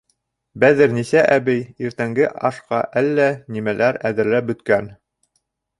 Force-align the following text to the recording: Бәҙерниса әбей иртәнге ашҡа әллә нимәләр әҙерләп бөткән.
Бәҙерниса 0.61 1.21
әбей 1.35 1.61
иртәнге 1.89 2.31
ашҡа 2.51 2.81
әллә 3.03 3.31
нимәләр 3.57 4.05
әҙерләп 4.13 4.51
бөткән. 4.53 4.95